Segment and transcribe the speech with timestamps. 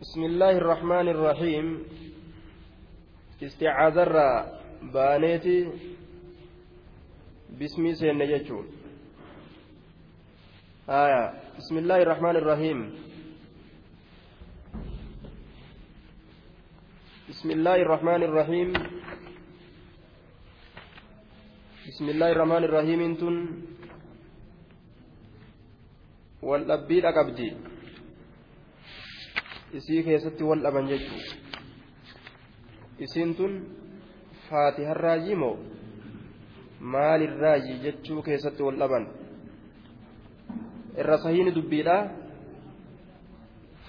[0.00, 1.66] بسم الله الرحمن الرحيم.
[3.42, 3.96] استعاذ
[4.96, 5.58] بانيتي.
[7.60, 8.66] باسمي سين يجون
[10.88, 11.24] آية.
[11.60, 12.78] بسم الله الرحمن الرحيم.
[17.28, 18.68] بسم الله الرحمن الرحيم.
[21.88, 23.36] بسم الله الرحمن الرحيم انتن.
[26.42, 27.48] والأبيل أقبدي
[29.78, 31.20] isii keessatti wal dhaban jechuu
[33.04, 33.52] isiin tun
[34.50, 35.56] faatiharraayi moo?
[36.80, 39.04] Maalirraayi jechuu keessatti wal dhaban?
[41.00, 41.96] Irra sahiini dubbiidha.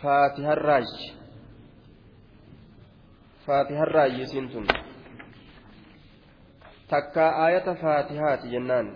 [0.01, 1.11] Faatiharraayi
[3.45, 4.67] faatiharraayi isiin tun.
[6.87, 8.87] Takkaa aayata faatihaati jennaan.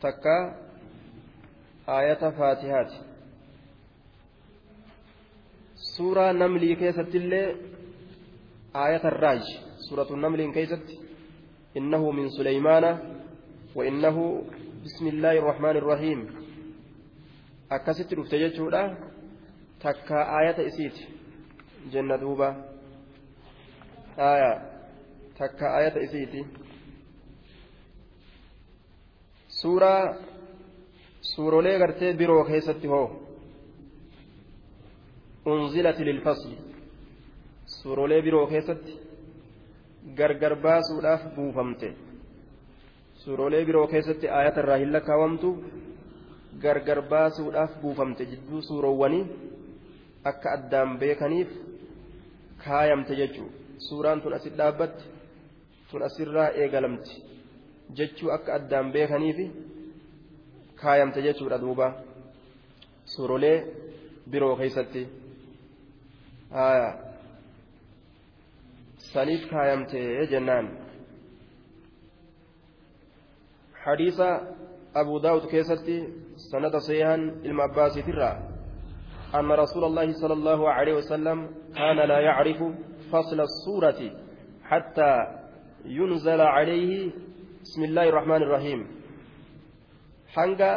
[0.00, 0.42] Takkaa
[1.86, 2.96] aayata faatihaati
[5.97, 7.47] suuraa namlii keessattillee
[8.73, 9.43] aayata irraaj
[9.87, 10.99] suuratu namliin keessatti
[11.75, 12.91] innahu min suleymaana
[13.75, 14.17] وإنه
[14.85, 16.19] بسم الله الرحمن الرحيم
[17.73, 18.81] akkasitti dhufte jechuudha
[19.81, 21.07] takka aayata isiiti
[21.93, 22.49] jenna duuba
[24.17, 24.51] aya
[25.37, 26.45] takka aayata isiiti
[29.47, 30.03] suuraa
[31.33, 33.07] suurolee gartee biroo keessatti hoo
[35.52, 36.56] Unzilati lilfasli.
[37.66, 38.92] Suurolee biroo keessatti
[40.18, 41.88] gargar baasuudhaaf buufamte.
[43.22, 45.50] Suurolee biroo keessatti aayata irraa hin lakkaawamtu
[46.62, 49.24] gargar baasuudhaaf buufamte jidduu suuroowwanii
[50.30, 51.50] akka addaan beekaniif
[52.64, 53.48] kaayamte jechuu.
[53.88, 55.04] Suuraan tun asit dhaabbatti
[55.90, 57.22] tun asirraa eegalamti
[58.00, 59.38] jechuu akka addaan beekaniif
[60.80, 61.92] kaayamte jechuudha duuba.
[63.04, 63.56] Suurolee
[64.30, 65.27] biroo keessatti.
[68.98, 70.66] سنيف كايمتي جنان؟
[73.74, 74.20] حديث
[74.96, 76.08] أبو داود كيستي
[76.52, 78.30] سند صيحا المعباس ترى
[79.34, 81.38] أن رسول الله صلى الله عليه وسلم
[81.76, 82.60] كان لا يعرف
[83.12, 84.00] فصل السورة
[84.64, 85.12] حتى
[85.84, 87.12] ينزل عليه
[87.62, 88.86] بسم الله الرحمن الرحيم.
[90.28, 90.72] حنقا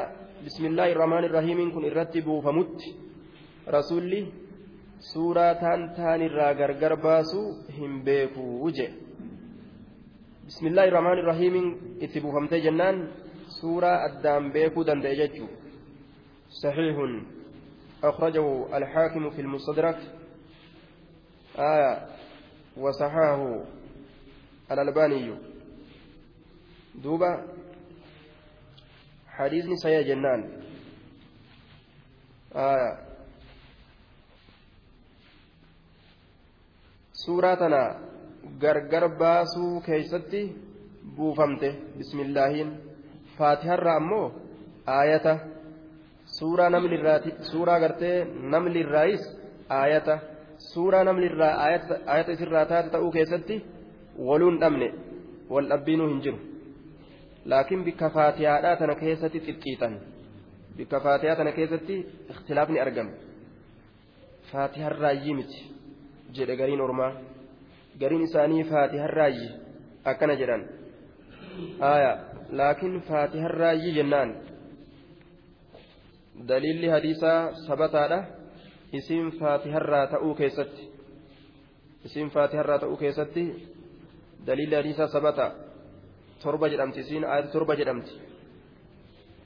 [0.46, 2.80] بسم الله الرحمن الرحيم كن الرتب فمت.
[3.68, 4.28] رسولي
[5.10, 7.48] suuraa taan taan irraa gargar baasuu
[7.78, 8.88] hin beekuu je
[10.46, 13.10] bismillaahi irrahmaan irrahiimiin itti buufamtee jennaan
[13.60, 15.50] suuraa addaan beekuu danda'e jechuu
[16.52, 16.96] صحيح
[18.04, 20.00] أخرجه الحاكم في المستدرك
[21.58, 22.08] آية
[22.78, 23.64] وصححه
[24.72, 25.36] الألباني
[27.04, 27.32] دوبا
[29.28, 30.42] حديث سيا جنان
[32.56, 33.11] آية
[37.24, 37.82] suuraa tana
[38.62, 40.42] gargar baasuu keeysatti
[41.16, 41.70] buufamte.
[41.98, 42.70] Bismillaahiin.
[43.38, 44.28] Faatiharraa ammoo
[44.98, 45.34] aayata.
[46.38, 48.18] Suuraa namlirraati suuraa gartee
[48.54, 49.24] namlirraayis
[49.80, 50.20] aayata.
[50.72, 53.56] Suuraa namlirraa aayata isirraa taate ta'uu keessatti
[54.28, 54.88] waluun dhabne
[55.50, 56.40] wal dhabbiinuu hin jiru.
[57.46, 59.94] Laakiin bikka faatihaadhaa tana keessatti xixxiixan.
[60.78, 61.96] Bikka faatihaa tana keessatti
[62.32, 63.14] ikhtilaafni argame
[64.52, 65.60] faatiharraayyii miti
[66.36, 67.12] jedhe gariin ormaa
[68.00, 69.50] gariin isaanii faatiharraayyi
[70.12, 70.64] akkana jedhan.
[71.80, 72.12] Aya
[72.52, 74.30] laakiin faatiharraayyi jennaan.
[76.48, 78.24] Daliilli hadiisaa sabataadha
[78.94, 80.84] isiin faatiharraa ta'uu keessatti.
[82.06, 83.44] Isiin faatiharraa ta'uu keessatti
[84.48, 85.52] daliilli hadiisaa sabata
[86.44, 88.14] torba jedhamti isiin ayata torba jedhamti.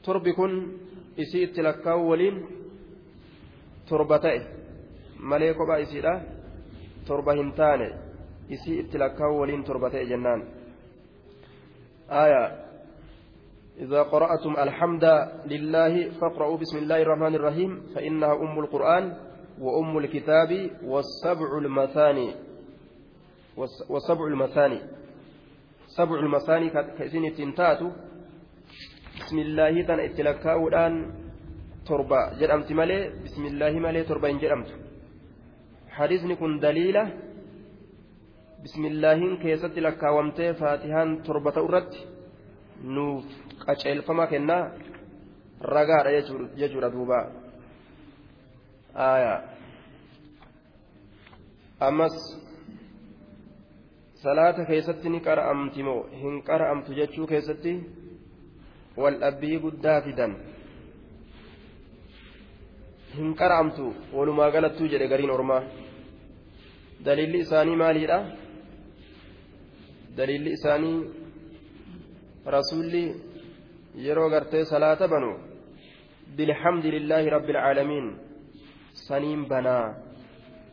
[0.05, 0.53] Torbi kun
[1.17, 2.37] isii itti lakkaa'u waliin
[3.89, 4.39] torba ta'e.
[5.19, 6.13] Malee kophaa isiidha
[7.07, 7.87] torba hin taane
[8.49, 10.41] isii itti lakkaa'u waliin torba ta'e jennaan.
[13.79, 15.05] إذا قرأتم الحمد
[15.45, 19.13] لله فاقرأوا بسم الله الرحمن الرحيم فإنها أم القرآن
[19.61, 20.51] وأم الكتاب
[20.83, 22.29] والسبع المثاني
[23.89, 24.79] والسبع المثاني
[25.87, 27.79] سبع المثاني كإسين التنتات
[29.19, 30.93] بسم الله تن اتلكاء الآن
[31.87, 34.84] تربة جرمت ملي بسم الله ملي تربة جرمت
[35.97, 37.07] hadiisni kun daliila
[38.63, 41.99] bismillaahiin keessatti lakkaawamtee faatihaan torba ta'u irratti
[42.95, 43.25] nuuf
[43.65, 44.63] qaceelfama kennaa
[45.75, 46.11] ragaadha
[46.61, 47.19] jechuudha duuba
[51.89, 52.17] ammas
[54.23, 57.73] salaata keessatti ni qara'amti moo hin qara'amtu jechuu keessatti
[58.97, 60.35] wal dhabbii guddaa fidan.
[63.17, 63.85] Hin qara'amtu
[64.17, 65.61] walumaa galattuu jedhe gariin ormaa
[67.05, 68.17] daliilli isaanii maaliidha
[70.17, 70.97] daliilli isaanii
[72.55, 73.03] rasuulli
[74.05, 75.31] yeroo gartee salaata banu
[76.37, 78.07] bilhamdi lillaahi rabbi alcaalamiin
[79.07, 79.85] saniin banaa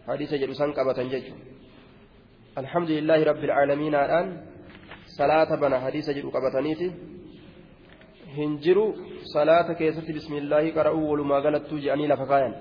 [0.08, 1.34] hadiisa jedhu san qabatan jechu
[2.62, 4.28] alhamdu lillaahi rabbi alcaalamiinaadhaan
[5.18, 6.88] salaata bana hadiisa jedhu qabataniiti
[8.36, 8.86] hin jiru
[9.32, 12.54] salaata keessatti bismillaahi qara'uu walumaa galattuu je'anii lafa kaayan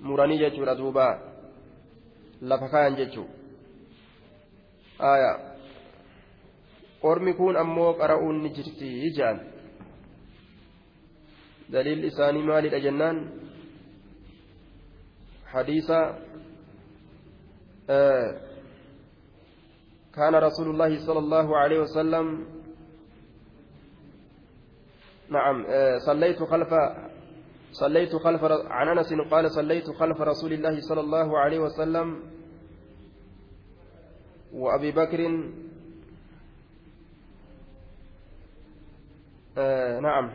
[0.00, 1.06] muranii jechuudha duuba
[2.40, 3.26] lafa kaayan jechuu
[5.10, 5.38] aayaa
[7.02, 9.40] ormi kun ammoo qara'uun ni jirti jaan
[11.72, 13.18] daliil isaanii maalidha jennaan
[15.54, 15.98] hadiisa
[20.14, 22.26] كان رسول الله صلى الله عليه وسلم
[25.30, 25.64] نعم
[26.06, 26.74] صليت خلف
[27.72, 32.22] صليت خلف عن أنس قال صليت خلف رسول الله صلى الله عليه وسلم
[34.54, 35.50] وأبي بكر
[39.58, 40.30] آه نعم.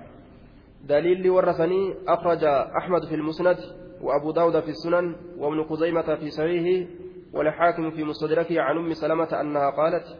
[0.83, 2.43] دليل ورثني أخرج
[2.77, 3.57] أحمد في المسند
[4.01, 6.89] وأبو داود في السنن وابن خزيمة في صحيحه
[7.33, 10.17] والحاكم في مستدركه عن أم سلمة أنها قالت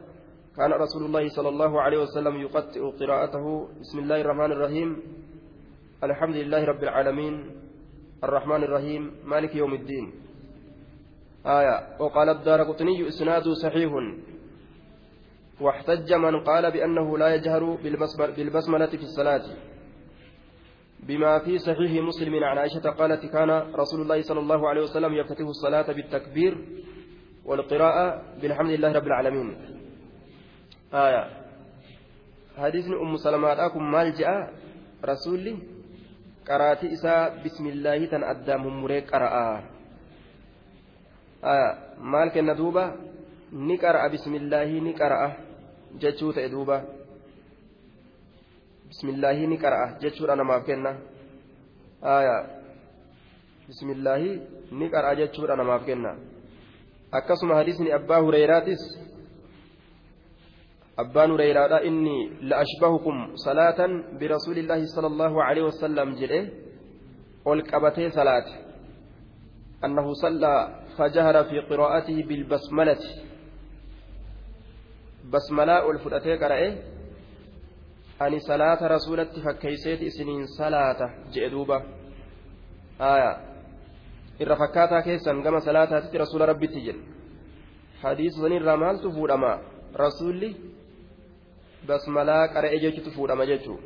[0.60, 3.68] كان رسول الله صلى الله عليه وسلم يقطئ قراءته.
[3.80, 4.90] بسم الله الرحمن الرحيم.
[6.04, 7.36] الحمد لله رب العالمين.
[8.24, 9.12] الرحمن الرحيم.
[9.24, 10.12] مالك يوم الدين.
[11.48, 11.96] آية.
[12.00, 13.92] وقال الدار قطني إسناد صحيح.
[15.62, 17.64] واحتج من قال بأنه لا يجهر
[18.36, 19.46] بالبسملة في الصلاة.
[21.08, 25.48] بما في صحيح مسلم عن عائشة قالت كان رسول الله صلى الله عليه وسلم يفتتح
[25.48, 26.54] الصلاة بالتكبير
[27.46, 29.79] والقراءة بالحمد لله رب العالمين.
[30.92, 31.24] aya.
[32.58, 34.50] Hadiisni ummu salamaadha kun maal je'a
[35.02, 35.54] rasuulli
[36.44, 39.64] qaraatii isaa bismillaahi tan addaan mummuree qara'a.
[41.42, 41.70] Aya.
[42.02, 42.98] Maal kenna duuba?
[43.52, 45.30] Ni qara'a bismillaahi ni qara'a
[46.02, 46.84] jechuu ta'e duuba.
[48.90, 50.98] Bismillaahi ni qara'a jechuudha namaaf kenna.
[52.02, 52.38] Aya.
[53.70, 54.42] Bismillaahi
[54.74, 56.18] ni qara'a jechuudha namaaf kenna.
[57.12, 58.82] Akkasuma hadiisni abbaa hureyraatis
[61.90, 62.18] inni
[62.50, 66.40] la'ashbahukum salaatan birasuulillaahi sala allahu aleyhi wasalam jedhe
[67.46, 68.54] ol qabatee salaate
[69.82, 73.10] annahu sallaa fajahara fi qiraa'atihi bilbasmalati
[75.32, 76.68] basmalaa ol fudhatee qara'e
[78.20, 81.78] ani salaata rasuulatti fakkeeyseeti isiniin salaata jedhe duuba
[83.00, 83.32] aya
[84.40, 87.02] irra fakkaataa keessan gama salaataatitti rasuula rabbitti jedhe
[88.04, 89.52] hadiisa sanirraa maaltu fuudhama
[90.04, 90.50] rasuulli
[91.88, 93.80] basmalaa qara'e jechutu fuudhama jechuu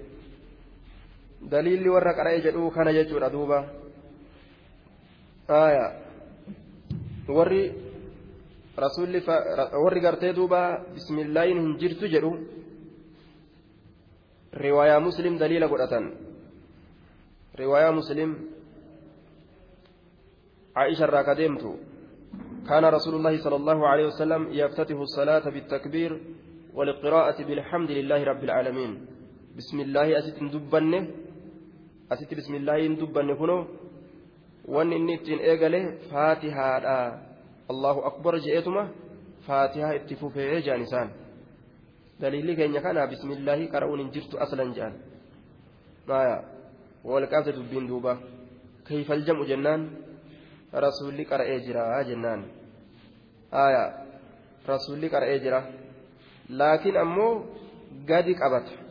[1.51, 3.59] daliilli warra qara'e jedhuu kana jechuudha duuba
[7.27, 7.63] warri
[8.77, 9.19] rasuulli
[9.83, 10.61] warri gartee duuba
[10.93, 12.31] bismillaahin hin jirtu jedhu
[14.65, 16.11] riwaayaa muslim daliila godhatan
[17.55, 18.31] riwaayaa muslim
[20.73, 21.63] عائشة راكدمت
[22.69, 26.11] كان رسول الله صلى الله عليه وسلم يفتتح الصلاة بالتكبير
[26.77, 28.91] والقراءة بالحمد لله رب العالمين
[29.57, 31.01] بسم الله أسيت دبنه
[32.11, 33.57] أسيت بسم الله دبنه كنو
[34.73, 37.33] وان النتين إيقاله فاتحة
[37.69, 38.91] allahu akbar je'eetuma
[39.47, 41.09] faatihaa itti fufee jaan isaan
[42.19, 44.93] daliilli keenya kana bismillaahi qara'uun hin jirtu aslan jaan
[46.07, 46.43] maya
[47.03, 48.19] walqaabte dubbiin duuba
[48.87, 49.81] kayfal jam'u jennaan
[50.85, 52.41] rasuulli qara'ee jira jennaan
[53.65, 53.83] aya
[54.67, 55.59] rasuulli qara'ee jira
[56.49, 57.45] laakiin ammoo
[58.07, 58.83] gadi qabata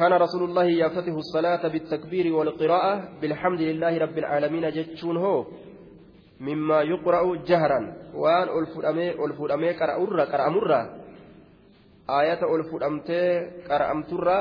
[0.00, 5.46] كان رسول الله يفتتح الصلاة بالتكبير والقراءة بالحمد لله رب العالمين جتشون هو
[6.40, 7.80] مما يقرأ جهرا.
[8.14, 10.80] وأن ألفدامي ألفدامي قرأمرة قرأمرة
[12.10, 13.22] آية ألفدامتي
[13.68, 14.38] قرأمترة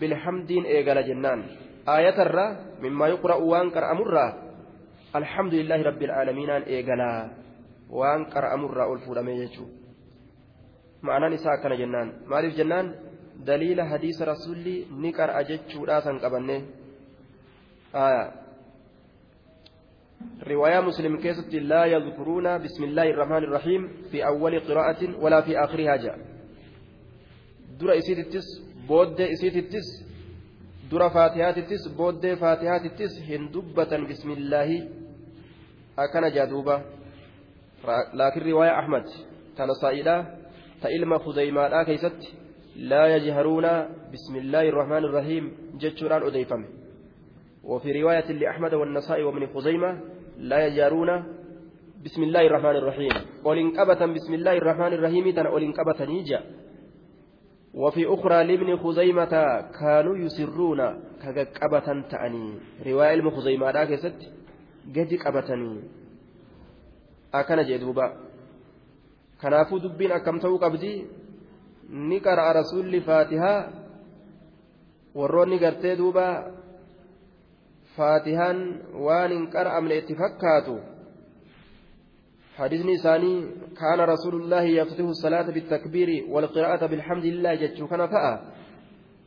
[0.00, 1.40] بالحمد إيقال جنان.
[1.88, 2.46] آية الرا
[2.82, 4.26] مما يقرأ وأن قرأمرة
[5.16, 7.30] الحمد لله رب العالمين إيقالا.
[7.90, 9.77] وأن قرأمرة ألفدامي يجو معنى
[11.04, 12.94] نساء كان جنان مالف جنان
[13.46, 16.62] دليل حديث رسولي نقرأ جتشو راسا قبنه
[17.94, 18.32] آية
[20.46, 25.96] رواية مسلم كيست لا يذكرون بسم الله الرحمن الرحيم في أول قراءة ولا في آخرها
[25.96, 26.18] جاء
[27.80, 28.48] در إسيت التس
[28.88, 29.88] بود إسيت التس
[30.90, 34.88] در فاتحات التس بود فاتحات التس هندبة بسم الله
[35.98, 36.82] أكن جادوبة
[38.14, 38.40] لكن
[40.82, 42.20] تإلما خزيمان كيست
[42.76, 43.62] لا يجهرون
[44.12, 46.66] بسم الله الرحمن الرحيم جتشوران أديفمه
[47.64, 50.00] وفي رواية لأحمد والنسائي وابن خزيمة
[50.38, 51.24] لا يجارون
[52.04, 53.10] بسم الله الرحمن الرحيم
[53.44, 56.40] ولنكبة بسم الله الرحمن الرحيم تنا ولنكبة نيجا
[57.74, 59.34] وفي أخرى لابن خزيمة
[59.80, 60.80] كانوا يسرون
[61.22, 62.54] كقبة تأني
[62.86, 64.20] رواية ابن خزيمة ذاك ست
[64.96, 65.80] قد قبتني
[67.34, 68.27] أكن جدوبا
[69.42, 71.06] كنافو دبين أكم تو قبدي
[71.90, 73.54] نقرأ رسول فاتحة
[75.18, 76.26] warroonni gartee duuba
[77.96, 78.58] faatihaan
[79.06, 80.76] waan hin qara'amne itti fakkaatu.
[82.58, 83.34] حديثني ثاني
[83.78, 88.02] كان رسول الله يفتح الصلاة بالتكبير والقراءة بالحمد لله جتشو كان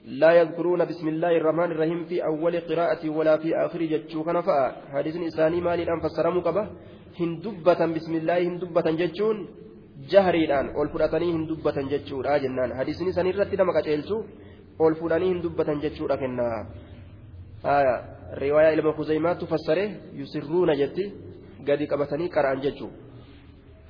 [0.06, 4.72] لا يذكرون بسم الله الرحمن الرحيم في أول قراءة ولا في آخر جتشو كان فأى
[4.94, 6.64] حديثني مالي الآن فسر مقبة
[7.20, 9.38] هندبة بسم الله هندبة جتشون
[10.10, 14.18] جهريدhaan ol fudhatanii hin dubbatan jechuudha jennaan hadiisni san irratti nama qaceelchu
[14.80, 16.58] ol fudhanii hin dubbatan jechuudha kennaa
[18.44, 19.86] riwaayaa ilma kuzeymaattu fassare
[20.24, 21.12] yusirruuna jetti
[21.70, 23.10] gadi qabatanii qara'an jechuudha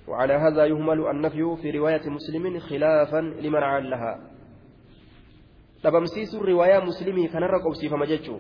[0.08, 4.14] وعلى هذا يهمل النفي في رواية مسلم خلافا لمن علها
[5.84, 8.40] dhabamsiisun riwaayaa muslimii kanarra qobsiifama jechuu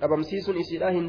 [0.00, 1.06] dhabamsiisun isiidhaa hin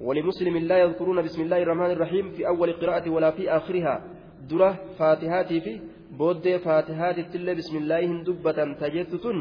[0.00, 4.04] ولمسلم لا يذكرون بسم الله الرحمن الرحيم في أول قراءة ولا في آخرها.
[4.50, 5.80] درة فاتحاتي في
[6.18, 9.38] بود فاتحاتي تلا بسم الله هندبة تجتتن.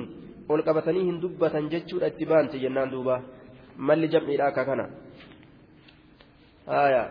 [0.49, 3.23] والقبتني هندبة جتشور اتبان تجنان دوبا.
[3.77, 4.79] مال جمع إلاكا كان.
[6.67, 7.03] آية.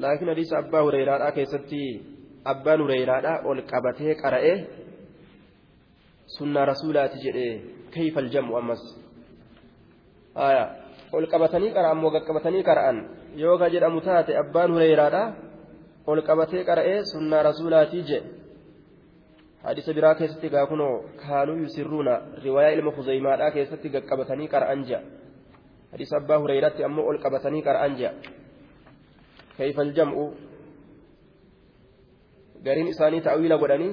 [0.00, 2.02] لكن حديث أبا هريرة كيستي.
[2.46, 4.64] أبا هريرة والقبته قرأه.
[6.26, 7.60] سنة رسولات جئه.
[7.92, 8.82] كيف الجمع أمس؟
[10.36, 10.83] آية.
[11.18, 12.96] Ol qabatanii qara'an moo qaqqabatanii qara'an
[13.42, 15.22] yoo ka jedhamu taate abbaan hureyraadha
[16.10, 18.28] ol qabatee qara'ee sunnaa rasuulaatii jedhe
[19.66, 25.00] hadisa biraa keessatti gaa kunoo kaanuu yusirruuna riwaayaa ilma kuzeymaadhaa keessatti qaqqabatanii qara'an jedha
[25.92, 28.12] hadisa abbaa hureyratti ammoo ol qabatanii qara'an jedha
[29.58, 30.14] كيف الجمع
[32.66, 33.92] قرين إساني تأويل godhanii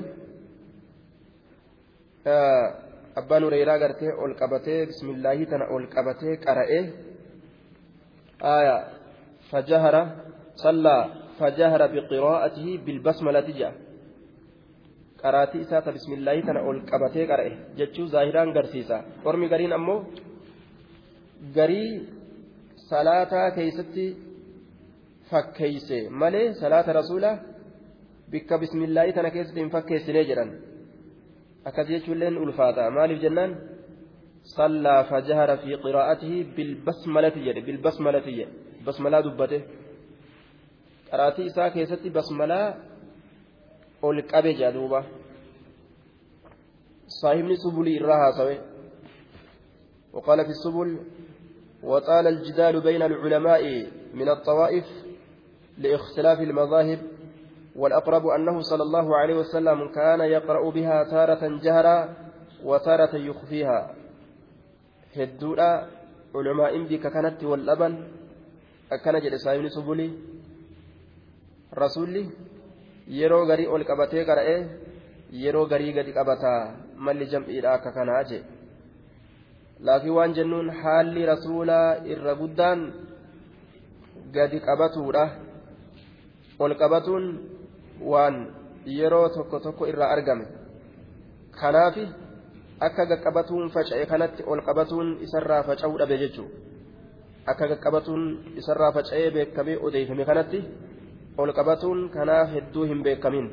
[3.20, 6.82] abbaan hureyraa gartee ol qabatee bismillaahii tana ol qabatee qara'ee
[8.43, 8.79] آية
[9.51, 9.95] فجهر
[10.65, 10.99] صلى
[11.39, 13.75] فجهر بقراءته بالبسملة جاء
[15.23, 19.97] قراتي إساءة بسم الله تنا أول قبتي قرأه جتشو ظاهران قرسيسا ورمي قرين أمو
[21.57, 21.83] قري
[22.93, 24.07] صلاة كيستي
[25.31, 27.33] فكيسي مالي صلاة رسولة
[28.33, 30.47] بك بسم الله تنا كيستي فكيسي نجرا
[31.67, 33.51] أكاد يجو لين ألفاتا مالي جنان
[34.44, 38.48] صلى فجهر في قراءته بالبسملة يد بالبسملة يد.
[38.88, 39.62] بسملة دبته.
[41.12, 42.76] قراتي إساء كيستي بسملة
[44.02, 45.04] والكابي جادوبة
[47.08, 48.58] صاحبني سبلي إراها سوي.
[50.14, 51.00] وقال في السبل
[51.84, 53.64] وطال الجدال بين العلماء
[54.14, 54.86] من الطوائف
[55.78, 57.00] لاختلاف المذاهب
[57.76, 62.16] والأقرب أنه صلى الله عليه وسلم كان يقرأ بها تارة جهرا
[62.64, 63.96] وتارة يخفيها.
[65.16, 65.70] Hedduudha
[66.34, 67.94] culumaa'iin bika kanatti wal dhaban
[68.96, 70.12] akkana jedhe saayibni subulii
[71.84, 72.24] rasuulli
[73.20, 74.60] yeroo garii ol qabatee qara'ee
[75.44, 76.62] yeroo garii gadi qabataa
[77.06, 78.44] malli jam'iidha akka kanaa jee
[79.90, 82.80] laakiin waan jennuun haalli rasuulaa irra guddaan
[84.36, 85.24] gadi qabatuudha
[86.60, 87.26] ol qabatuun
[88.12, 88.36] waan
[88.98, 90.46] yeroo tokko tokko irraa argame
[91.60, 92.04] kanaafi
[92.88, 96.72] akka gaqqabatuun faca'e kanatti ol qabatuun isarraa faca'uu dhabe jechuudha
[97.52, 98.24] akka gaqqabatuun
[98.60, 100.60] isarraa faca'ee beekamee odeeffame kanatti
[101.38, 103.48] ol qabatuun kanaaf hedduu hin beekamin.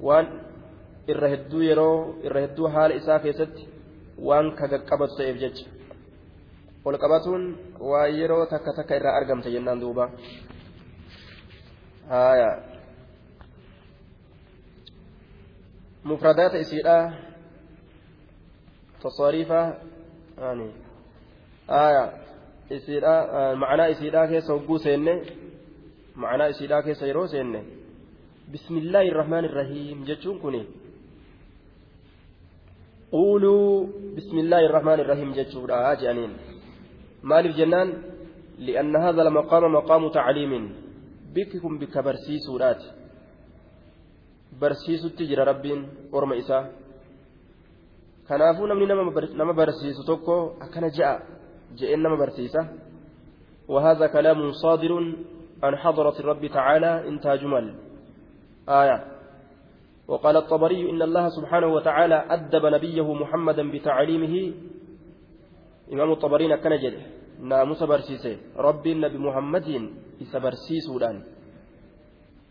[0.00, 0.26] Waan
[1.08, 3.68] irra hedduu yeroo irra hedduu haala isaa keessatti
[4.28, 5.66] waan ka gaqqabatu ta'eef jecha.
[6.84, 7.42] Ol qabatuun
[7.80, 10.10] waan yeroo takka takka irraa argamte jennaan duuba.
[12.08, 12.50] Haaya.
[16.04, 17.04] Mufradaata isiidhaa
[19.02, 19.78] تصاريفة
[20.38, 20.70] يعني
[21.70, 22.12] آية
[22.72, 25.22] إسيرا معنى إسيرا كيس وقو سينة
[26.16, 27.62] معنى إسيرا كيس يرو سينة.
[28.54, 30.64] بسم الله الرحمن الرحيم جتشون كوني.
[33.12, 33.86] قولوا
[34.16, 36.32] بسم الله الرحمن الرحيم جتشون آه جانين.
[37.22, 37.88] مالف جنان؟
[38.58, 40.74] لأن هذا المقام مقام تعليم.
[41.34, 42.82] بككم بك برسيسورات
[44.60, 46.87] برسيسو تجرى ربين ورم إساه
[48.28, 48.86] kanaafuu namni
[49.40, 51.20] nama barsiisu tokko akkana je'a
[51.78, 52.62] je'een nama barsiisa
[53.68, 54.92] وهذا كلام صادر
[55.62, 57.74] عن حضرة الرب تعالى انتهى جمل
[58.68, 59.04] آية
[60.08, 64.34] وقال الطبري إن الله سبحانه وتعالى أدب نبيه محمدا بتعليمه
[65.88, 67.00] xabariin akkana jedhe
[67.40, 69.84] naamusa barsiise rabbiin nabi muhammadiin
[70.20, 71.18] isa barsiisuudhaan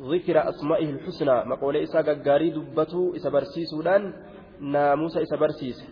[0.01, 4.13] ذكر أسمائه الحسنى مقولة إسا غاري دبتو إسا برسيسودان
[4.61, 5.85] ناموس إسا برسيس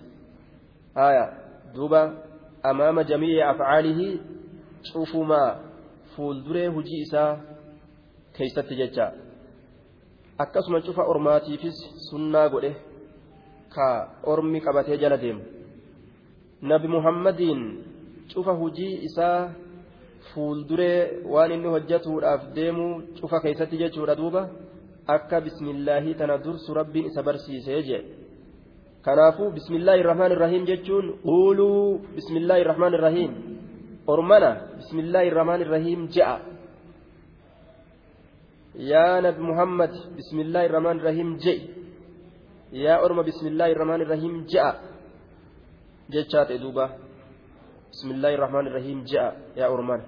[0.98, 1.26] آية
[1.76, 2.02] دوبا
[2.66, 4.20] أمام جميع أفعاله
[4.84, 5.66] شوفوا ما
[6.16, 7.38] fuulduree hujii isaa
[8.38, 9.06] keeysatti jecha
[10.44, 11.78] akkasuma cufa ormaatiifis
[12.10, 12.72] sunnaa godhe
[13.76, 13.88] ka
[14.34, 15.44] ormi qabatee jala deemu
[16.72, 17.62] nabi muhammadiin
[18.34, 19.40] cufa hujii isaa
[20.30, 21.00] fuulduree
[21.34, 22.88] waan inni hojjatuudhaaf deemu
[23.20, 24.50] cufa keeysatti jechuudha duuba
[25.16, 28.04] akka bismillaahii tana dursu rabbiin isa barsiisee jee
[29.06, 33.32] kanaafuu bismillaahi irrahmaan irrahiim jechuun quuluu bismillaahi irrahmaan irrahiim
[34.14, 36.36] ormana bismillaahi irrahmaan irrahiim je'a
[38.92, 41.60] yaa nabi muhammad bismillaahi irrahmaan irrahiim je'i
[42.86, 44.72] yaa orma bismillaahi irrahmaan irrahiim je'a
[46.14, 46.86] jechaa ta'e duuba
[47.92, 49.28] bismillaahi irrahmaan irrahiim je'a
[49.60, 50.04] yaa ormana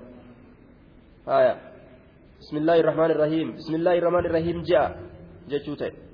[1.31, 1.53] haya
[2.41, 4.85] bismillaahi irrahmaan irrahiim bismillaahi irrahmaan irrahiim je'a
[5.53, 6.06] jechuu ta'e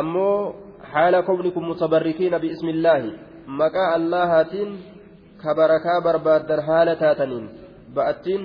[0.00, 0.54] ammoo
[0.92, 3.10] haala kownikum mutabarrikiina biismillaahi
[3.60, 4.70] maqaa allahaatiin
[5.42, 7.46] ka barakaa barbaaddan haala taataniin
[7.96, 8.42] ba'attiin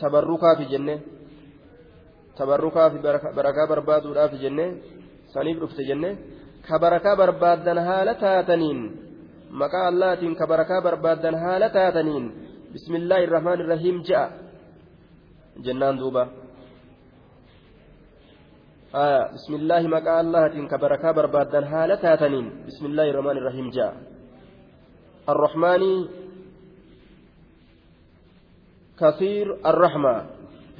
[0.00, 0.94] tabarrukaafi jenne
[2.38, 2.98] tabarrukaafi
[3.38, 4.66] barakaa barbaaduudhaafi jenne
[5.34, 6.10] saniif dhufte jenne
[6.68, 8.80] ka barakaa barbaaddan haala taataniin
[9.62, 12.24] maqaa allahaatiin ka barakaa barbaaddan haala taataniin
[12.72, 14.24] bismillaahi irrahmaan irrahiim je'a
[15.66, 16.43] jennaan duuba
[18.94, 22.46] بسم الله مقال الله تنك بركة بربادا حالة تاتنين.
[22.70, 23.66] بسم الله الرحمن الرحيم.
[23.70, 23.94] جاء.
[25.28, 25.82] الرحمن
[29.00, 30.14] كثير الرحمة.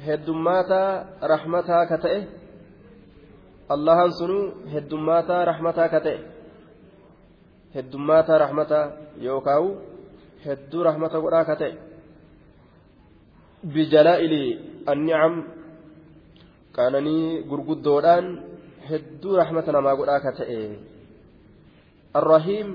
[0.07, 0.83] هدماتا
[1.23, 2.23] رحمتا كتئه
[3.75, 4.39] الله سنو
[4.73, 6.19] هدماتا رحمتا كتئه
[7.75, 8.81] هدماتا رحمتا
[9.27, 9.65] يوكاو.
[10.45, 11.75] هدو رحمتا قدا كتئه
[13.63, 14.33] بجلائل
[14.89, 15.33] النعم
[16.77, 18.25] قانني غرغدودان
[18.89, 20.77] هدو رحمتا نما قدا كتئه
[22.15, 22.67] الرحيم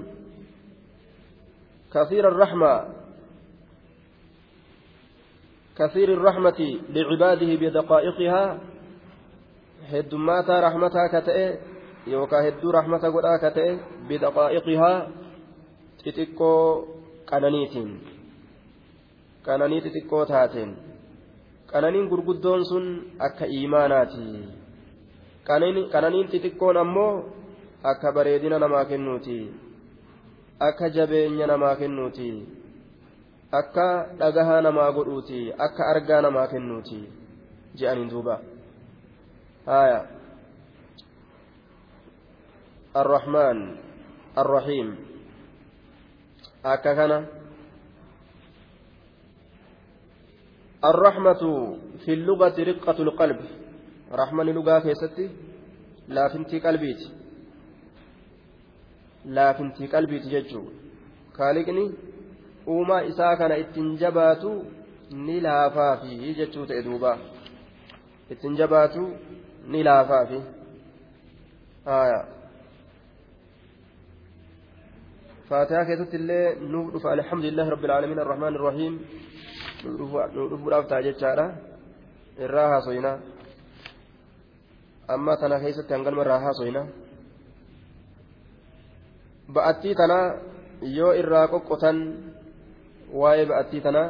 [1.94, 2.72] كثير الرحمة
[5.78, 8.42] كثير الرحمة لعباده بدقائقها
[9.92, 11.58] هدماتا رحمتا كتئ
[12.06, 13.68] يوكا هدو رحمتا قدا كتئ
[14.08, 14.92] بدقائقها
[16.04, 16.54] تتكو
[17.30, 17.90] قنانيتين
[19.46, 20.89] قناني تتكو تاتين
[21.72, 22.87] qananiin gurguddoon sun
[23.26, 24.26] akka iimaanaati
[25.92, 27.14] qananiin xixiqqoon ammoo
[27.90, 29.38] akka bareedina namaa kennuuti
[30.68, 32.30] akka jabeenya namaa kennuuti
[33.61, 33.87] akka
[34.18, 36.98] dhagahaa namaa godhuuti akka argaa namaa kennuuti
[37.78, 38.40] je'aniin duuba
[39.66, 40.00] haya
[42.90, 43.59] الرحمن
[44.38, 44.88] الرحيم
[46.66, 47.39] akka kana
[50.84, 51.42] الرحمة
[52.04, 53.40] في اللغة رقة القلب.
[54.12, 55.30] رحمن لغة كيستي؟
[56.08, 57.08] لا فنتي قلبيتي.
[59.24, 59.86] لا فنتي
[60.32, 60.64] ججو.
[62.68, 64.50] uumaa isaa kana ittiin jabaatu
[65.26, 67.18] ni laafaafi jechuu ta'e duuba
[68.30, 69.02] ittiin jabaatu
[69.68, 70.40] ni laafaafi
[75.50, 78.94] فاتحة كيست اللي نوف الحمد لله رب العالمين الرحمن الرحيم.
[79.82, 81.46] dhudhufuudhaaf ta'a jechaadha.
[82.44, 83.12] Irraa haasoyna
[85.14, 86.82] amma tana keessatti hangalma irraa haasoyna
[89.54, 90.18] ba'attii tana
[90.98, 91.98] yoo irraa qoqqotan
[93.20, 94.02] waa'ee ba'attii tana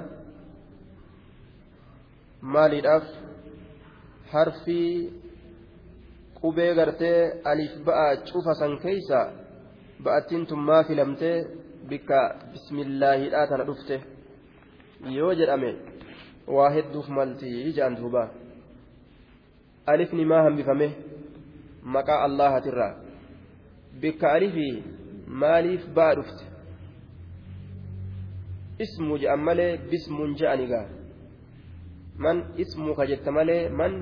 [2.54, 3.06] maaliidhaaf?
[4.33, 4.92] Harfii
[6.40, 7.18] qubee gartee
[7.50, 9.20] aliif ba'a cufa san keeysa
[10.04, 11.37] ba'attiin tun maa filamtee
[11.90, 12.20] bikka
[12.52, 13.96] bismillaahiidhaa tana dhufte
[15.09, 15.71] yoo jedhame
[16.57, 18.23] waa hedduuf maltii ja'an duuba
[19.93, 20.89] alifni maa hambifame
[21.97, 22.93] maqaa allahatirraa
[24.01, 24.75] bikka alifii
[25.43, 26.45] maaliif ba'a dhufte
[28.85, 30.87] ismu je'an malee bismuun je'ani gaa
[32.25, 33.93] man ismuka jetta malee man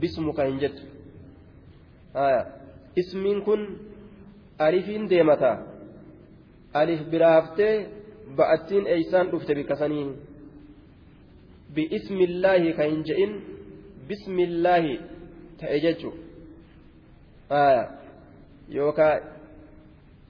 [0.00, 0.84] bismuka hin jettu
[3.02, 3.62] ismiin kun
[4.58, 5.52] alifiin deemata
[6.80, 7.74] alif biraa haftee
[8.36, 10.06] ba'attiin eeysaan dhufte bikkasanii
[11.74, 13.32] bi'ismillaahi ka hin je'in
[14.08, 14.94] bismillaahi
[15.60, 16.10] ta'e jechu.
[18.78, 19.14] Yookaa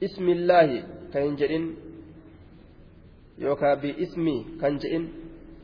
[0.06, 0.78] ismillaahi
[1.12, 1.64] ka hin jedhin
[3.38, 5.04] yookaan bi'ismi kan je'in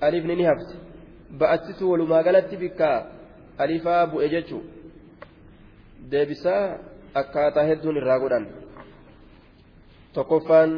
[0.01, 0.75] alifni ni hafte
[1.41, 2.91] ba'achisu walumaa galatti bikka
[3.59, 4.63] alifaa bu'e jechuu
[6.11, 6.79] deebisaa
[7.21, 8.47] akkaataa hedduun irraa godhan.
[10.15, 10.71] Tokkoffaan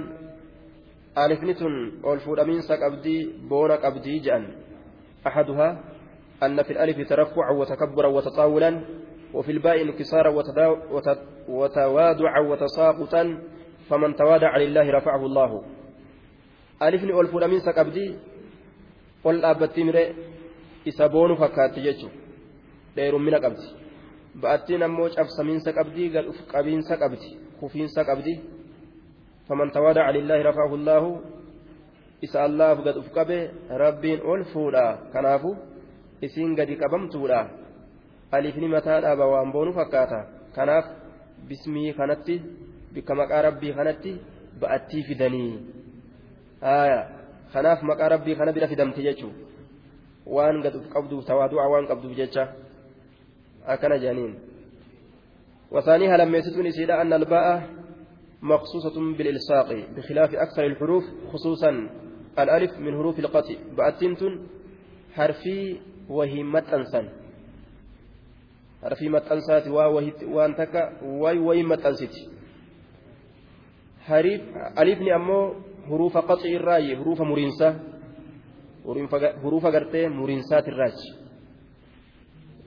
[1.24, 4.44] alifni tun ol fuudhamiinsa qabdii boona qabdii jedhan
[5.26, 5.85] أحدها
[6.42, 8.85] أن في الألف ترفعا وتكبرا وتطاولا
[9.35, 10.28] وفي الباء انكسارا
[11.48, 13.38] وتوادعا وتساقطا
[13.90, 15.62] فمن توادع لله رفعه الله.
[16.83, 18.16] ألفني أول فلامين سكبدي
[19.24, 20.14] قل أبتي مري
[20.88, 22.09] إسابون فكاتي يجو
[22.96, 23.68] دير من قبدي
[24.35, 28.40] بأتين أموج أفسمين سكبدي قال أفقابين سكبدي خفين سكبدي
[29.48, 31.20] فمن توادع لله رفعه الله
[32.20, 33.38] isa allaaf gad uf qabe
[33.83, 35.56] rabbiin ol fuudha kanaafu
[36.26, 37.40] isiin gadi qabamtuudha
[38.33, 40.20] alifni mataa dhaaba waan boonu fakkaata
[40.56, 40.87] kanaaf
[41.48, 42.42] bismii kanatti
[42.94, 44.12] bikka maqaa rabbii kanatti
[44.61, 45.52] ba'attii fidanii
[46.66, 47.00] haaya
[47.52, 49.35] kanaaf maqaa rabbii kana bira fidamte jechuun
[50.26, 52.44] waan gad uf qabduuf tawaadu'a waan qabduuf jecha
[53.72, 54.35] akkana jedhaniin
[55.74, 57.80] wasaanii halammeessituun isiidha anna albaa'a
[58.42, 61.88] مخصوصة بالإلصاق بخلاف أكثر الحروف خصوصا
[62.38, 64.21] الألف من حروف القطع بأتنت
[65.14, 67.09] حرفي وهي متأنسا
[68.83, 69.69] حرفي متأنسات
[70.35, 72.14] وان تكا واي واي متأنسيت
[74.01, 74.40] حريف
[74.79, 75.55] ألفني أمو
[75.88, 77.81] حروف قطع الراي حروف مرينسة
[79.43, 80.99] حروف قرتي مرينسات الراج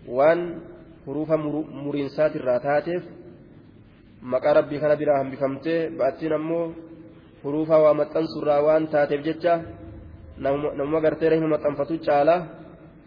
[0.08, 0.62] وان
[1.06, 3.04] حروف مرينسات الراتاتف
[4.24, 6.66] maqaa rabbii kana biraa hambifamtee ba'attiin ammoo
[7.44, 9.54] huruufa waa maxxansurraa waan taateef jecha
[10.44, 12.36] namuma gartee rahima maxxanfatu caala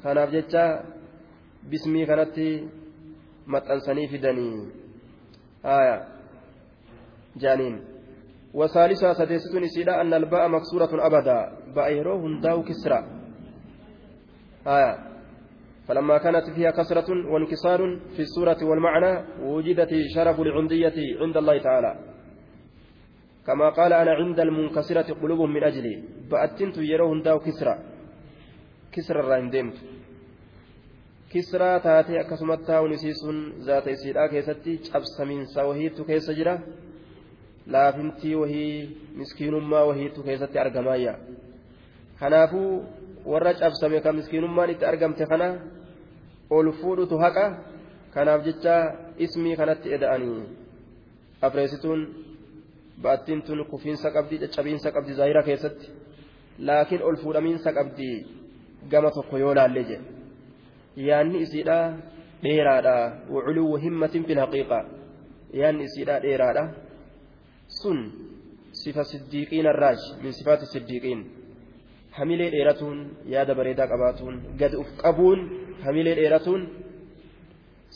[0.03, 0.63] kanaaf jecha
[1.71, 2.49] bismii kanatti
[3.55, 4.57] maxxansanii fidanii
[5.69, 5.97] haya
[7.43, 7.77] jaaniin
[8.57, 11.39] وثالثها سديستون سيدا أن الباء مكسورة أبدا
[11.77, 12.99] باء يروه هنداو كسرى
[14.67, 14.93] آية
[15.89, 17.81] فلما كانت فيها كسرة وانكسار
[18.17, 19.13] في السورة والمعنى
[19.45, 21.93] وجدت شرف العندية عند الله تعالى
[23.47, 25.95] كما قال أنا عند المنكسرة قلوبهم من أجلي
[26.31, 27.75] بأتنت يروهن داو كسرى
[28.93, 29.77] كسرى ديمت
[31.33, 36.57] كسرى تاتي أكسمت تاون سيسون ذات سيدا كيستي شبس من سوهيت كيس جرا
[37.67, 41.15] laafintii wahii miskiinummaa wahiitu keessatti argamaayya
[42.21, 42.85] kanaafuu
[43.27, 45.49] warra cabsame ka miskiinummaan itti argamte kana
[46.51, 47.47] ol fuudhutu haqa
[48.15, 48.77] kanaaf jecha
[49.19, 50.43] ismii kanatti eda'anii
[51.49, 52.01] afreessituun
[53.03, 55.87] ba'attiin tun kufiinsa qabdii caccabiinsa qabdi zaahira keessatti.
[56.59, 58.09] Laakiin ol fuudhamiinsa qabdi
[58.91, 60.05] gama tokko yoo laalle jedhe
[60.97, 61.79] yaanni isiidha
[62.43, 62.97] dheeraadha.
[63.35, 64.79] Waculuu himmatin fil haqiiqa
[65.53, 66.65] yaanni isiidha dheeraadha.
[67.81, 67.99] Sun
[68.73, 71.21] sifa siddiiqiin arraaj min sifaati siddiiqiin.
[72.17, 72.99] Hamilee dheeratuun
[73.35, 75.41] yaada bareedaa qabaatuun gad uf qabuun
[75.85, 76.63] hamilee dheeratuun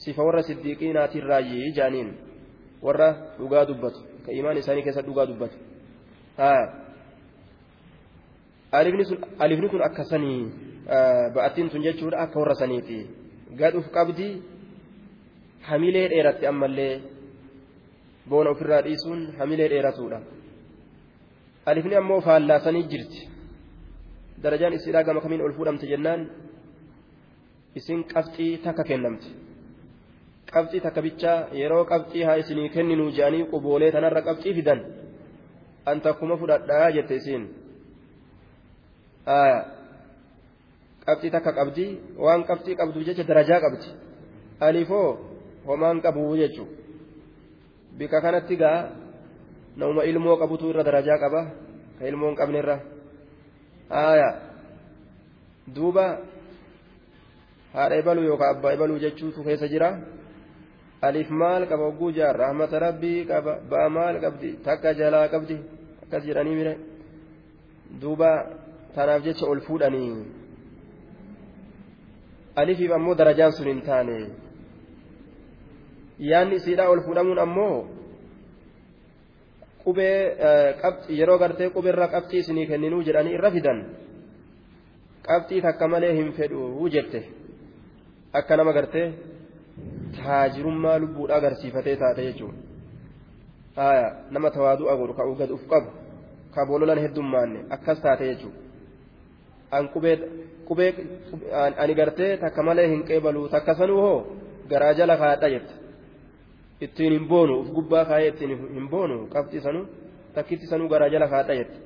[0.03, 2.11] sifa warra siddiiqiinaatiin raayyii jaaniin.
[2.83, 3.09] Warra
[3.39, 5.57] dhugaa dubbatu ka imaan isaanii keessa dhugaa dubbatu
[8.73, 10.43] alifni kun akka sanii
[11.35, 13.07] ba'attiin tun jechuudha akka warra saniiti.
[13.59, 14.43] Gad uf qabdi
[15.69, 17.03] hamilee dheeratti ammallee
[18.29, 20.21] boona ofirraa dhiisuun hamilee dheeratuudha.
[21.67, 23.29] Alifni ammoo faallaasanii jirti.
[24.43, 26.31] Darajaan isiidhaa gama kamiin ol fuudhamte jennaan?
[27.75, 29.27] Isin qabxii takka kennamte
[30.55, 34.81] qabxii takka bichaa yeroo qabxii haa isinii kenninuu jedhanii quboolee tanarra qabxii fidan.
[35.87, 37.45] An takkuma fudhadhaa jette isiin
[41.07, 41.87] qabxii takka qabdi
[42.25, 43.89] waan qabxii qabduuf jecha darajaa qabdi
[44.61, 45.09] alifoo
[45.67, 46.75] homaan qabuu jechuudha
[47.99, 48.79] bika kanatti gaa
[49.77, 51.41] namuma ilmoo qabutu irra darajaa qaba
[51.99, 52.77] ka ilmoo hin qabnerra
[55.75, 56.07] duuba
[57.75, 59.89] haadha ibaluu yookaan abbaa ibaluu jechuutu keessa jira
[61.03, 65.57] aliif maal qaba hogguu jaar rahmata rabbii qaba ba'a maal qabdi takka jalaa qabdi
[66.03, 66.75] akkas jedhanii mire
[68.01, 68.31] duuba
[68.95, 70.13] tanaaf jecha ol fuudhanii
[72.61, 74.17] alifiif ammoo darajaan sun hin taane
[76.31, 77.77] yaanni isiidhaa ol fuudhamuun ammoo
[79.85, 80.17] qubee
[81.19, 83.79] yeroo gartee qubeerra qabxii isinii kenninuu jedhanii irra fidan
[85.29, 87.21] qabxii takka malee hin fedhu jette
[88.39, 89.07] akka nama gartee
[90.25, 92.59] taajirummaa lubbuudha agarsiifatee taate jechuudha.
[94.31, 95.91] Nama tawaadu'a godhu ka gad uf qabu
[96.55, 98.59] ka boololan heddummaanne akkas taate jechuudha.
[100.69, 100.95] Qubee
[101.79, 104.27] ani gartee takka malee hin qeebalu takka sanuu hoo?
[104.69, 105.75] Garaa jala kaadha jette.
[106.81, 109.87] Ittiin hin boonu uf gubbaa kaayee ittiin hin boonu qabxii sanuu
[110.35, 111.79] takkitti sanuu garaa jala kaadha jette.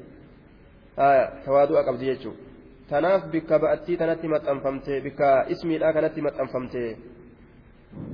[1.44, 2.42] Tawaadu'a qabdi jechuudha.
[2.88, 6.82] Tanaaf bikka ba'attii tanatti maxxanfamte bikka ismiidhaa kanatti maxxanfamte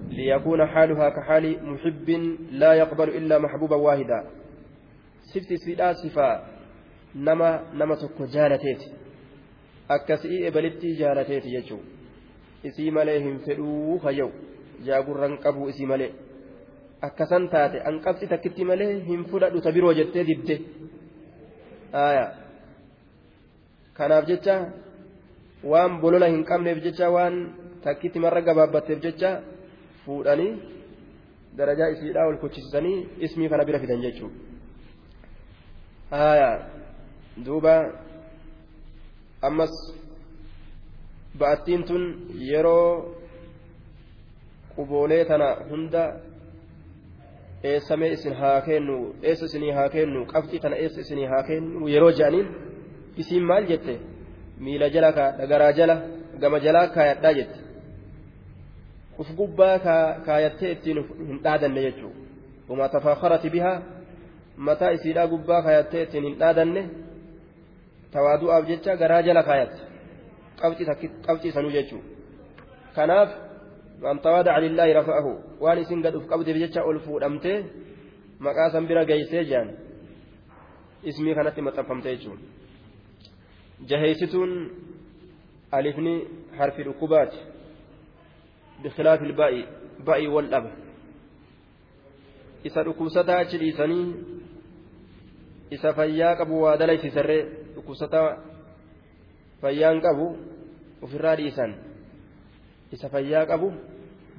[0.10, 2.10] ليكون حالها كحال محب
[2.51, 4.19] لا يقبل إلا محبوبا واحدا
[5.34, 6.55] سفت سفيدا صفا
[7.15, 8.91] nama nama tokko jaalateeti
[9.95, 11.84] akkasii ebalitti jaalateeti jechuun
[12.69, 14.31] isii malee hin fedhuu hayyau
[14.88, 16.12] jaagurran qabuu isii malee
[17.08, 20.60] akkasan taate an qabxi takkitti malee hin fudhadhu ta biroo jettee dibde
[23.97, 24.55] kanaaf jecha
[25.63, 27.36] waan bolola hin qabneef jecha waan
[27.88, 29.31] takkitti marra gabaabbatteef jecha
[30.11, 30.53] fuudhanii
[31.59, 34.38] darajaa isiidhaa ol kuchisiisanii ismii kana bira fidan jechuudha.
[37.46, 37.75] Duuba
[39.49, 39.75] ammas
[41.40, 42.03] ba'attiin tun
[42.51, 42.90] yeroo
[44.75, 46.03] quboolee tana hunda
[47.73, 52.12] eessamee isin haa kennu eessa isinii haa kennu qabxii tana eessa isinii haa kennu yeroo
[52.18, 52.49] je'aniin
[53.23, 53.94] isiin maal jette?
[54.64, 55.96] Miila jala kaadha garaa jala
[56.40, 57.69] gama jalaa kaayadhaa jette
[59.20, 59.78] uf gubbaa
[60.26, 62.20] kaayattee ittiin hin dhaadanne jechuudha.
[62.68, 63.83] Uma tafaakarati bihaa
[64.56, 66.83] mataa isiidhaa gubbaa kaayattee ittiin hin dhaadanne
[68.12, 69.83] tawaadu'aaf jecha garaa jala kaayatte
[71.26, 72.09] qabxii sanuu jechuudha.
[72.96, 73.30] Kanaaf
[74.02, 75.33] waan tawaada calillaahi rafa'ahu
[75.64, 77.59] waan isin gad uf qabdeef jecha ol fuudhamtee
[78.46, 79.70] maqaa san bira geessee jedhan
[81.11, 82.44] ismii kanatti maxxanfamte jechuudha.
[83.90, 84.52] Jaheessituun
[85.78, 86.14] alifni
[86.59, 87.38] harfi dhukkubaati.
[88.84, 89.54] بخلاف الباء
[90.06, 90.66] باء والأب
[92.60, 94.06] isa dhukkubsataa achi dhiisanii
[95.70, 97.42] isa fayyaa qabu waa dalaysisarree
[97.74, 98.36] dhukkubsataa
[99.62, 100.26] fayyaan qabu
[101.06, 101.72] ofirraa dhiisan
[102.92, 103.72] isa fayyaa qabu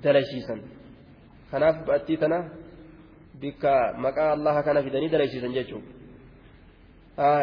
[0.03, 0.59] dalaysiisan
[1.51, 2.39] kanaaf ba'attii tana
[3.41, 3.73] bikka
[4.05, 7.41] maqaa allaha kana fidanii dalaysiisan jechuudha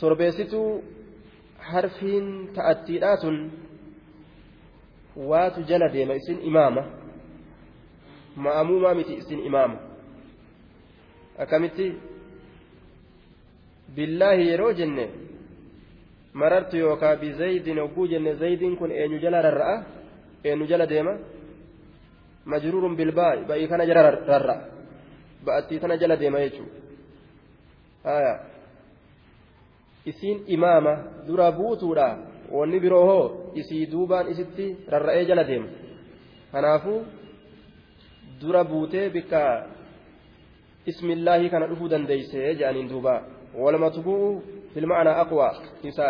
[0.00, 0.68] torbeessituu
[1.70, 3.36] harfiin ta'attiidhaa tun
[5.16, 6.84] waatu jala deema isin imaama
[8.36, 9.76] ma'amuumaa miti isin imaama
[11.38, 11.94] akkamitti
[13.94, 15.10] billaahi yeroo jenne
[16.32, 19.84] marartu yookaa bizaydin hogguu jenne zaydiin kun eenyu jala rarra'a
[20.44, 21.14] eenyu jala deema
[22.44, 24.60] majruurun bilbaa'i ba'ii kana jala rarra'a
[25.44, 26.80] ba'attii tana jala deema jechuudha
[30.06, 30.96] isiin imaama
[31.26, 32.16] dura buutuudha
[32.50, 33.24] wanni biroo hoo
[33.60, 35.68] isii duubaan isitti rarra'ee jala deema.
[36.52, 37.00] Kanaafuu
[38.40, 39.40] dura buutee bikka
[40.90, 43.14] ismillaahi kana dhufuu dandeeyse jedhaniin duuba.
[43.62, 44.28] Walumatu bu'u
[44.74, 45.52] filma'anaa aqwaa
[45.90, 46.06] isa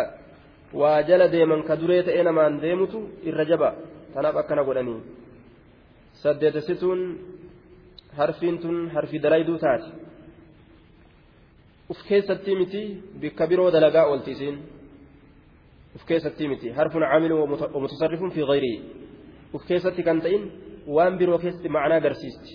[0.79, 3.69] waa jala deeman ka duree ta'ee namaan deemutu irra jaba.
[4.13, 4.99] Tanaaf akkana godhanii.
[6.21, 7.01] Saddeetessituun
[8.17, 9.89] harfiin tun harfi dalayduu taate
[11.91, 12.81] uf keessatti miti
[13.21, 14.33] bikka biroo dalagaa oolti
[20.25, 20.43] ta'in
[20.95, 22.51] waan biroo keessatti ma'anaa agarsiisti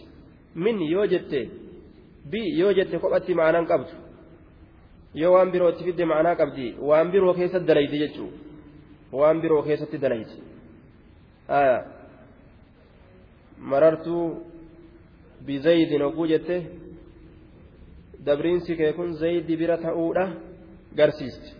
[0.54, 1.40] min yoo jette
[2.30, 3.94] bi yoo jette kophatti ma'anaan qabdu
[5.14, 8.36] yoo waan biroo itti fidde ma'anaa qabdi waan biroo keessatti dalaydi jechuudha
[9.20, 10.34] waan biroo keessatti dalaydi
[13.70, 14.24] marartuu
[15.46, 16.56] bizaydin hogguu jette
[18.26, 20.24] dabriinsi kee kun zaydi bira ta'uudha
[20.98, 21.59] garsiisti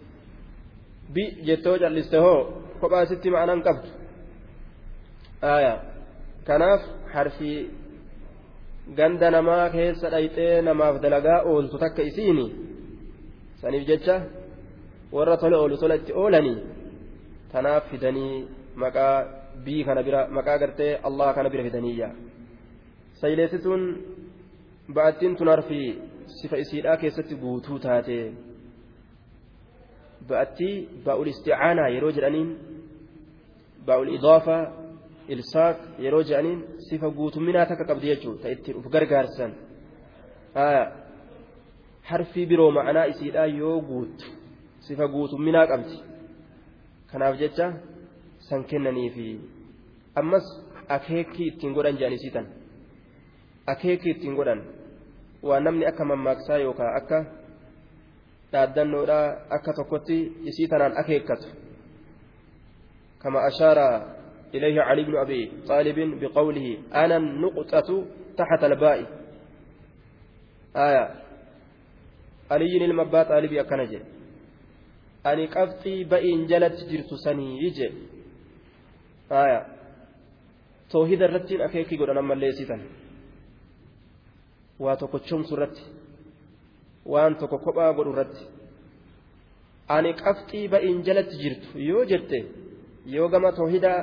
[1.15, 2.41] bi jettoo calliste hoo
[2.81, 3.89] kophaa sitti ma'anaan qabdu
[6.49, 6.83] kanaaf
[7.15, 7.59] harfii
[8.99, 12.47] ganda namaa keessa dhayxee namaaf dalagaa ooltu takka isiini
[13.61, 14.17] saniif jecha
[15.17, 16.59] warra tole oolu tola itti oolanii
[17.53, 18.35] tanaaf fidanii
[18.83, 19.17] maqaa
[19.65, 22.09] bii kana bira maqaa gartee allah kana bira fidaniyya
[23.21, 23.83] sayleessituun
[24.97, 25.89] ba'attiin tun harfii
[26.39, 28.19] sifa isiidhaa keessatti guutuu taate
[30.29, 30.75] ba'attii
[31.07, 32.51] baa'ul isticaanaa yeroo jedhaniin
[33.87, 34.63] baa'ul idaafaa
[35.35, 39.53] ilsaaq yeroo jedhaniin sifa guutumminaa takka qabdi jechuudha ittiin uf gargaarsan.
[42.11, 44.27] Harfii biroo ma'anaa isiidhaa yoo guuttu
[44.87, 45.97] sifa guutumminaa qabdi.
[47.11, 47.67] Kanaaf jecha
[48.49, 49.29] san kennaniifi
[50.21, 50.47] ammas
[50.97, 52.47] akeekii ittiin godhan jedhanii tan
[53.73, 54.63] akeekii ittiin godhan.
[55.43, 57.19] Waan namni akka mammaaksaa yookaan akka
[58.53, 59.21] dhaaddannoodha
[59.57, 60.17] akka tokkotti
[60.49, 61.49] isii tanaan akeekkatu.
[63.23, 63.87] Kama ashaara
[64.53, 67.97] ilayhi cali bnu abi xaalibin biqawlihi ana nuqxatu
[68.37, 69.05] taxata albaa'i.
[70.75, 71.05] Aya
[72.55, 74.07] aliyyin ilma abbaa xaalibii akkana jedhe
[75.31, 77.99] ani qabxii ba'iin jalatti jirtu sanii jedhe
[79.43, 79.61] aya
[80.93, 82.83] toohida irrattiin akeekii godhan ammallee isiitan
[84.85, 85.83] waa tokko chomsu irratti.
[87.13, 88.43] Waan tokko kophaa godhu irratti.
[89.97, 92.39] Ani qabxii ba'in jalatti jirtu yoo jette
[93.15, 93.99] yoo gama toohidaa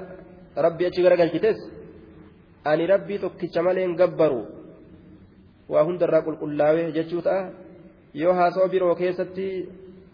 [0.65, 1.59] rabbi achi garagalchites
[2.71, 4.41] ani rabbii tokkicha malee hin gabbaru
[5.71, 7.43] waa hundarraa qulqullaawee jechuu ta'a.
[8.21, 9.47] Yoo haasawaa biroo keessatti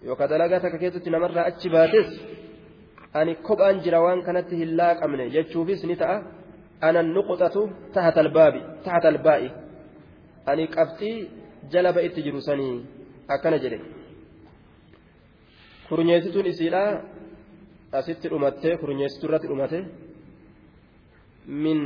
[0.07, 2.09] yookaan dalagaa takka keessatti namarraa achi baates
[3.19, 6.17] ani kophaan jira waan kanatti hin laaqamne jechuufis ni ta'a.
[6.87, 7.61] Anan nuqxatu
[7.95, 9.47] tahata albaabi tahata albaa'i
[10.51, 11.17] ani qabxii
[11.71, 12.75] jala ba'itti jiru sanii
[13.35, 13.79] akkana jedhe.
[15.89, 17.01] Kurnyeessituun isiidhaa
[17.99, 19.79] asitti dhumattee kurnyeessituu irratti dhumate.
[21.63, 21.79] Min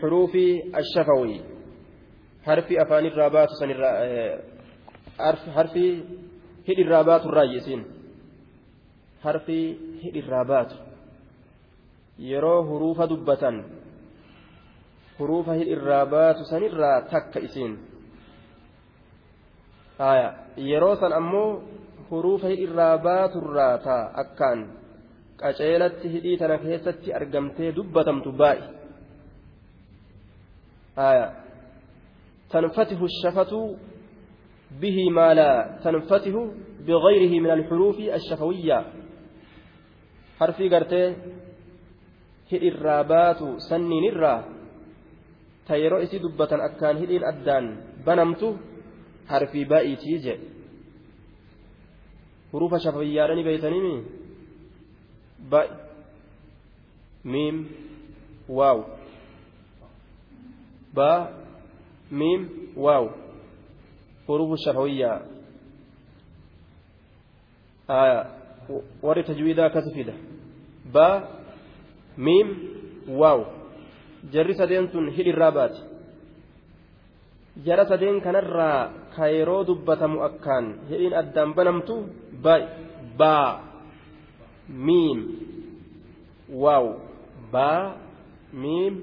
[0.00, 0.44] xuruufi
[0.80, 1.40] ashafawii
[2.46, 3.94] harfi afaanirraa baatu sanirraa
[5.56, 5.84] harfi
[6.68, 7.82] hidhirraa baatu irraa isiin
[9.24, 9.58] harfi
[10.02, 10.74] hidhirraa baatu.
[12.30, 13.56] Yeroo huruufa dubbatan
[15.18, 17.72] huruufa hidhirraa baatu sanirraa takka isiin
[20.56, 21.62] yeroo san ammoo
[22.10, 24.60] huruufa hidhirraa baaturraa taa akkaan
[25.42, 28.68] qaceelatti hidhii tana keessatti argamtee dubbatamtu baay'e
[32.52, 33.76] تنفتح الشفة
[34.80, 36.34] به ما لا تنفتح
[36.86, 38.78] بغيره من الحروف الشفوية
[40.40, 41.04] حرفي قرتي
[42.52, 44.44] هئ الرابات سنين الرا
[45.68, 47.64] تيرو إسي دبة أكان هئ الأدان
[49.22, 50.38] بنمت حرفي بائي تيجي
[52.52, 54.04] حروف شفوية رني بيتنمي
[55.50, 55.90] باء
[57.24, 57.68] ميم
[58.48, 58.84] واو
[60.94, 61.46] باء
[62.12, 63.10] ميم واو
[64.28, 65.22] حروف الشفوية
[67.90, 68.26] آية
[69.02, 70.14] وري تجويدا كسفيدة
[70.94, 71.42] باء
[72.18, 72.68] ميم
[73.08, 73.44] واو
[74.32, 75.92] جري سدينتون هل الرابات
[77.60, 81.94] jara sadeen kanarraa ka yeroo dubbatamu akkaan hidhiin addaan banamtu
[83.18, 83.72] baa
[84.68, 85.18] miim
[86.48, 86.86] waaw.
[87.52, 87.96] Baa
[88.52, 88.94] miim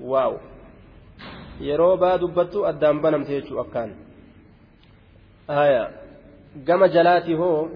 [0.00, 0.40] waaw.
[1.60, 3.90] Yeroo baa dubbattu addaan banamte jechuu akkaan.
[5.48, 5.90] Haya
[6.66, 7.68] gama jalaati hoo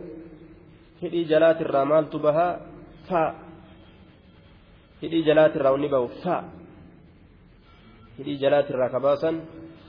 [1.03, 2.59] hidhii jalaatirraa maaltu bahaa
[3.09, 3.23] fa.
[5.03, 6.45] Hidhii jalaatirraa wanni bahu fa.
[8.19, 9.37] Hidhii jalaatirraa ka baasan?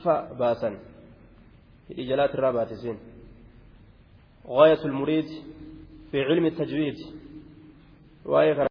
[0.02, 0.87] Fa baasan
[1.88, 2.98] hidhii jalaatirraa baatisiin
[4.48, 5.28] غاية المريد
[6.10, 6.94] في علم التجويد.
[8.24, 8.62] وآية